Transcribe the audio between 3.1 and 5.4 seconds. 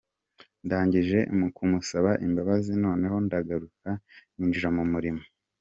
ndagaruka ninjira mu murimo.